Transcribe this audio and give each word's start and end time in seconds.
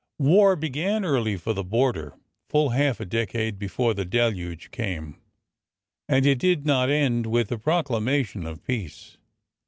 War 0.17 0.55
began 0.55 1.05
early 1.05 1.37
for 1.37 1.53
the 1.53 1.63
border,— 1.63 2.13
full 2.49 2.69
half 2.69 2.99
a 2.99 3.05
decade 3.05 3.59
be 3.59 3.67
fore 3.67 3.93
the 3.93 4.03
deluge 4.03 4.71
came,— 4.71 5.21
and 6.09 6.25
it 6.25 6.39
did 6.39 6.65
not 6.65 6.89
end 6.89 7.27
with 7.27 7.49
the 7.49 7.59
procla 7.59 8.01
mation 8.01 8.49
of 8.49 8.63
peace. 8.63 9.17